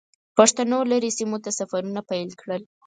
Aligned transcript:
پښتنو 0.37 0.79
لرې 0.91 1.09
سیمو 1.17 1.37
ته 1.43 1.49
سفرونه 1.59 2.01
پیل 2.09 2.29
کړل. 2.41 2.61